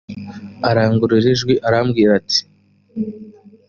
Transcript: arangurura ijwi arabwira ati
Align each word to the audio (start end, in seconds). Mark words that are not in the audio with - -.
arangurura 0.69 1.27
ijwi 1.33 1.53
arabwira 1.67 2.11
ati 2.19 2.39